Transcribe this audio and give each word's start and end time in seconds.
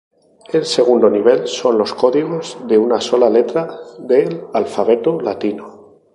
El 0.51 0.65
segundo 0.65 1.11
nivel 1.11 1.47
son 1.47 1.77
los 1.77 1.93
códigos 1.93 2.57
de 2.65 2.75
una 2.79 2.99
sola 2.99 3.29
letra 3.29 3.69
del 3.99 4.45
alfabeto 4.51 5.21
latino. 5.21 5.99